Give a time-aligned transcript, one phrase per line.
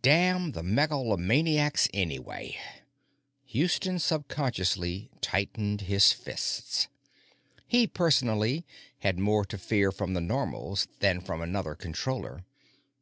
[0.00, 2.56] Damn the megalomaniacs, anyway!
[3.44, 6.88] Houston subconsciously tightened his fists.
[7.66, 8.64] He, personally,
[9.00, 12.46] had more to fear from the Normals than from another Controller.